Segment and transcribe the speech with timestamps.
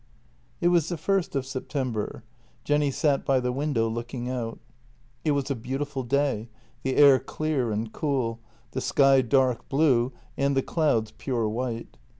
[0.61, 2.23] It was the first of September.
[2.63, 4.57] Jenny sat by the window look ing out.
[5.23, 6.49] It was a beautiful day,
[6.81, 8.39] the air clear and cool,
[8.71, 11.97] the sky dark blue, and the clouds pure white.